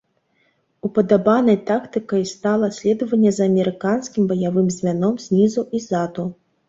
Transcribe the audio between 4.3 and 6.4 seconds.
баявым звяном знізу і ззаду.